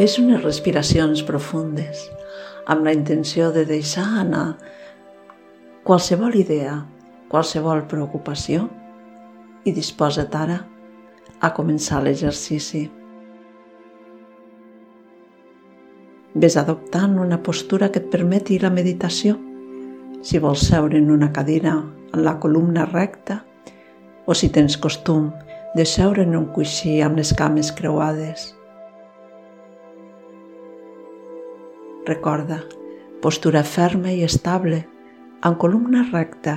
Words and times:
Fes 0.00 0.14
unes 0.16 0.40
respiracions 0.40 1.20
profundes 1.28 2.06
amb 2.72 2.86
la 2.86 2.92
intenció 2.96 3.50
de 3.52 3.66
deixar 3.68 4.06
anar 4.22 4.54
qualsevol 5.84 6.38
idea, 6.40 6.78
qualsevol 7.28 7.82
preocupació 7.90 8.62
i 9.68 9.74
disposa't 9.76 10.38
ara 10.40 10.54
a 11.44 11.50
començar 11.58 11.98
l'exercici. 12.00 12.80
Ves 16.32 16.56
adoptant 16.56 17.18
una 17.20 17.42
postura 17.48 17.90
que 17.92 18.00
et 18.00 18.08
permeti 18.14 18.56
la 18.62 18.70
meditació. 18.72 19.34
Si 20.24 20.40
vols 20.40 20.64
seure 20.70 20.96
en 20.96 21.10
una 21.12 21.28
cadira 21.28 21.74
amb 21.74 22.22
la 22.24 22.38
columna 22.40 22.86
recta 22.88 23.42
o 24.24 24.32
si 24.32 24.48
tens 24.48 24.78
costum 24.80 25.28
de 25.76 25.84
seure 25.84 26.24
en 26.24 26.38
un 26.40 26.48
coixí 26.56 27.02
amb 27.04 27.20
les 27.20 27.34
cames 27.36 27.68
creuades. 27.82 28.54
Recorda, 32.10 32.58
postura 33.22 33.60
ferma 33.62 34.10
i 34.10 34.24
estable, 34.26 34.80
amb 35.46 35.58
columna 35.62 36.00
recta, 36.08 36.56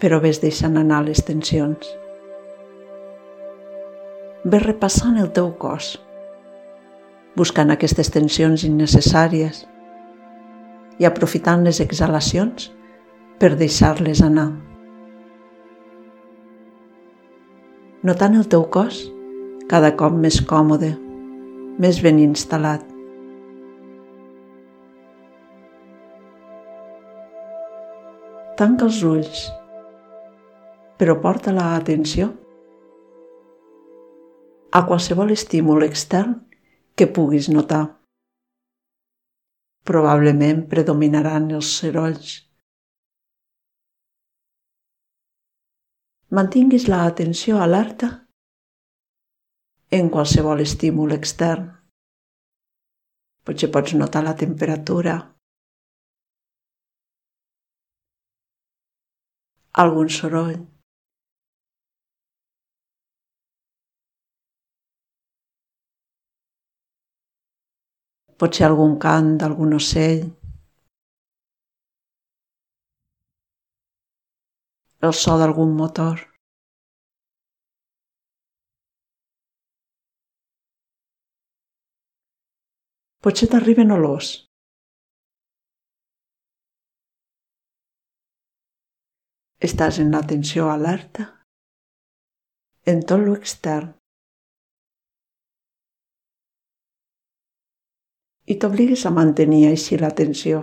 però 0.00 0.16
ves 0.22 0.38
deixant 0.40 0.78
anar 0.80 1.02
les 1.04 1.20
tensions. 1.26 1.90
Ves 4.44 4.64
repassant 4.64 5.18
el 5.20 5.28
teu 5.36 5.50
cos, 5.60 5.90
buscant 7.36 7.74
aquestes 7.74 8.08
tensions 8.14 8.64
innecessàries 8.64 9.60
i 10.96 11.08
aprofitant 11.08 11.66
les 11.68 11.82
exhalacions 11.84 12.70
per 13.42 13.50
deixar-les 13.60 14.22
anar. 14.24 14.48
Notant 18.08 18.40
el 18.40 18.48
teu 18.48 18.64
cos 18.78 19.02
cada 19.68 19.92
cop 20.00 20.16
més 20.24 20.40
còmode, 20.54 20.94
més 21.76 22.00
ben 22.00 22.24
instal·lat. 22.24 22.89
Tanca 28.60 28.84
els 28.84 28.98
ulls, 29.08 29.44
però 31.00 31.14
porta 31.22 31.52
la 31.56 31.70
atenció 31.78 32.26
a 34.76 34.82
qualsevol 34.90 35.32
estímul 35.32 35.86
extern 35.86 36.34
que 36.92 37.06
puguis 37.08 37.48
notar. 37.54 37.80
Probablement 39.88 40.60
predominaran 40.74 41.48
els 41.56 41.72
serolls. 41.78 42.36
Mantinguis 46.28 46.84
la 46.92 47.06
atenció 47.08 47.64
alerta 47.64 48.12
en 49.88 50.12
qualsevol 50.12 50.60
estímul 50.68 51.16
extern. 51.16 51.70
Potser 53.40 53.72
pots 53.72 53.96
notar 53.96 54.26
la 54.28 54.36
temperatura, 54.36 55.16
algun 59.72 60.08
soroll. 60.08 60.58
Potser 68.40 68.64
algun 68.66 68.98
cant 68.98 69.36
d'algun 69.38 69.76
ocell. 69.78 70.24
El 75.08 75.12
so 75.22 75.38
d'algun 75.40 75.72
motor. 75.76 76.26
Potser 83.22 83.48
t'arriben 83.52 83.92
olors. 83.96 84.49
Estàs 89.66 89.98
en 90.00 90.12
l'atenció 90.14 90.70
alerta? 90.72 91.24
En 92.88 93.02
tot 93.04 93.20
l'extern 93.20 93.90
i 98.50 98.56
t'obligues 98.62 99.04
a 99.04 99.12
mantenir 99.12 99.66
així 99.68 99.98
l'atenció. 100.00 100.62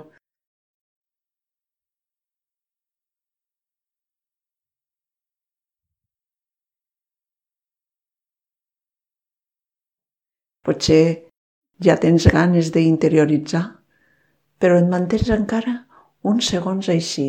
Potser 10.67 11.03
ja 11.85 11.95
tens 12.01 12.25
ganes 12.33 12.73
d'interioritzar, 12.75 13.67
però 14.59 14.81
et 14.81 14.89
mantens 14.91 15.29
encara 15.35 15.83
uns 16.27 16.49
segons 16.51 16.89
així, 16.91 17.27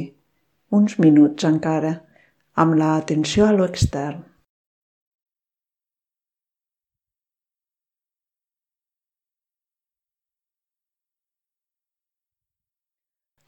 uns 0.70 0.98
minuts 1.00 1.46
encara, 1.48 1.92
amb 2.54 2.76
l'atenció 2.76 3.46
a 3.46 3.52
lo 3.56 3.64
extern. 3.64 4.24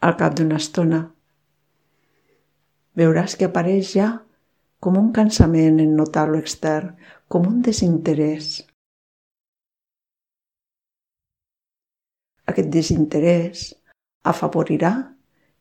Al 0.00 0.16
cap 0.16 0.32
d'una 0.38 0.56
estona, 0.56 1.02
veuràs 2.96 3.36
que 3.36 3.50
apareix 3.50 3.92
ja 3.98 4.08
com 4.80 4.96
un 4.96 5.10
cansament 5.12 5.82
en 5.84 5.92
notar 5.96 6.26
lo 6.30 6.38
extern, 6.40 6.94
com 7.28 7.44
un 7.50 7.60
desinterès. 7.66 8.62
Aquest 12.48 12.70
desinterès 12.72 13.66
afavorirà 14.32 14.94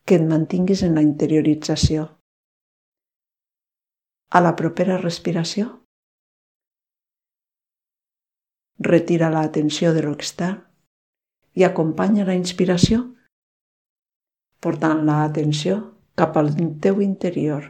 que 0.10 0.18
et 0.18 0.24
mantinguis 0.26 0.82
en 0.86 0.96
la 0.98 1.04
interiorització. 1.06 2.08
A 4.34 4.40
la 4.42 4.56
propera 4.58 4.96
respiració, 4.98 5.68
retira 8.90 9.30
l'atenció 9.30 9.94
de 9.94 10.02
l'extern 10.08 10.58
i 11.62 11.68
acompanya 11.68 12.26
la 12.26 12.38
inspiració 12.40 13.04
portant 14.66 15.06
l'atenció 15.06 15.78
cap 16.18 16.42
al 16.42 16.52
teu 16.82 17.06
interior. 17.06 17.70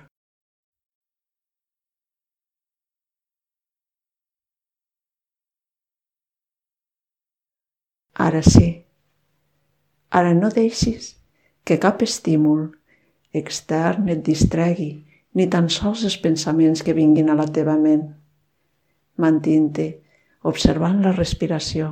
Ara 8.29 8.41
sí, 8.43 8.67
ara 10.09 10.35
no 10.35 10.55
deixis 10.55 11.18
que 11.63 11.79
cap 11.79 12.01
estímul 12.05 12.67
extern 13.33 14.09
et 14.09 14.21
distregui, 14.25 14.91
ni 15.35 15.47
tan 15.47 15.69
sols 15.69 16.03
els 16.07 16.17
pensaments 16.17 16.81
que 16.83 16.97
vinguin 16.97 17.29
a 17.29 17.37
la 17.37 17.47
teva 17.53 17.77
ment. 17.77 18.05
Mantint-te 19.19 19.89
observant 20.49 21.01
la 21.03 21.11
respiració 21.15 21.91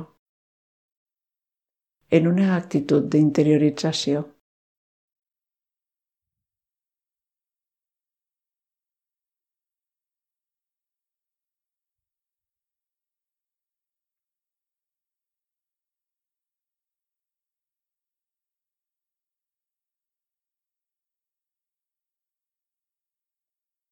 en 2.10 2.26
una 2.26 2.54
actitud 2.56 3.04
d'interiorització. 3.12 4.24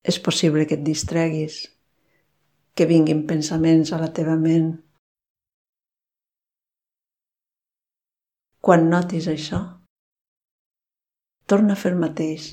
És 0.06 0.18
possible 0.22 0.66
que 0.70 0.76
et 0.78 0.84
distreguis, 0.86 1.64
que 2.78 2.86
vinguin 2.86 3.24
pensaments 3.26 3.90
a 3.92 3.98
la 3.98 4.12
teva 4.14 4.36
ment. 4.38 4.68
Quan 8.62 8.86
notis 8.92 9.26
això, 9.32 9.60
torna 11.50 11.74
a 11.74 11.80
fer 11.80 11.94
el 11.94 12.00
mateix. 12.02 12.52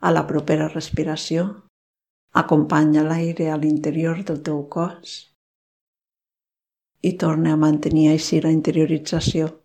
A 0.00 0.10
la 0.10 0.24
propera 0.26 0.70
respiració, 0.72 1.46
acompanya 2.42 3.06
l'aire 3.06 3.50
a 3.50 3.58
l'interior 3.60 4.22
del 4.24 4.42
teu 4.42 4.62
cos 4.72 5.16
i 7.02 7.16
torna 7.20 7.54
a 7.54 7.60
mantenir 7.60 8.10
així 8.10 8.40
la 8.40 8.52
interiorització. 8.52 9.59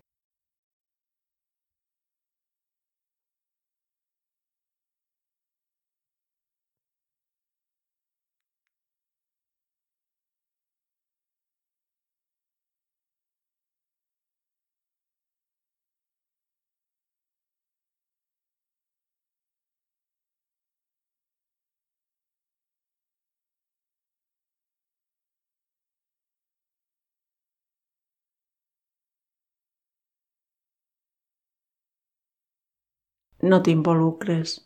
No 33.46 33.60
t'involucres 33.62 34.56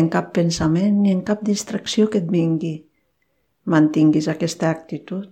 en 0.00 0.10
cap 0.12 0.32
pensament 0.36 1.00
ni 1.02 1.14
en 1.14 1.22
cap 1.28 1.44
distracció 1.46 2.10
que 2.12 2.20
et 2.22 2.28
vingui. 2.32 2.74
Mantinguis 3.74 4.28
aquesta 4.32 4.70
actitud 4.70 5.30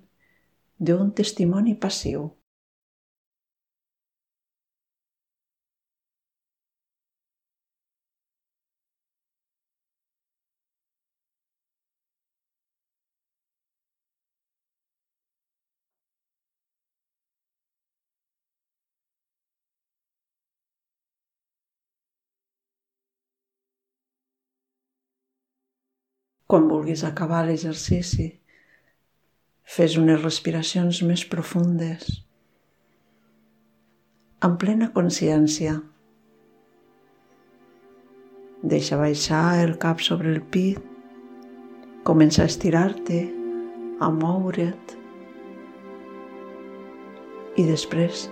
d'un 0.79 1.11
testimoni 1.21 1.75
passiu. 1.85 2.31
Quan 26.55 26.69
vulguis 26.71 27.01
acabar 27.03 27.41
l'exercici, 27.49 28.29
fes 29.77 29.97
unes 29.99 30.21
respiracions 30.23 31.01
més 31.03 31.25
profundes, 31.27 32.05
amb 34.47 34.55
plena 34.63 34.87
consciència. 34.95 35.73
Deixa 38.75 39.01
baixar 39.01 39.41
el 39.65 39.75
cap 39.83 40.05
sobre 40.07 40.31
el 40.31 40.39
pit, 40.55 40.79
comença 42.07 42.45
a 42.45 42.53
estirar-te, 42.53 43.19
a 43.99 44.13
moure't 44.15 44.95
i 47.59 47.67
després 47.67 48.29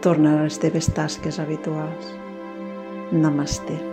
torna 0.00 0.38
a 0.38 0.48
les 0.48 0.56
teves 0.64 0.88
tasques 0.96 1.36
habituals. 1.44 2.16
Namaste. 3.12 3.87